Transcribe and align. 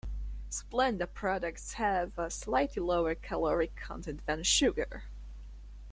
Splenda 0.49 1.05
products 1.13 1.73
have 1.73 2.17
a 2.17 2.31
slightly 2.31 2.81
lower 2.81 3.13
caloric 3.13 3.75
content 3.75 4.25
than 4.25 4.41
sugar. 4.41 5.03